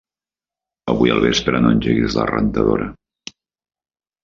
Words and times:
Avui 0.93 1.13
al 1.15 1.21
vespre 1.25 1.61
no 1.65 1.75
engeguis 1.77 2.17
la 2.21 2.27
rentadora. 2.33 2.91